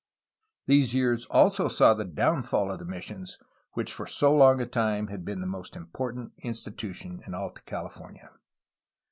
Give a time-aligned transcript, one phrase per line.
[0.65, 3.37] These years also saw the downfall of the missions,
[3.73, 8.31] which for so long a time had been the most important institution in Alta California.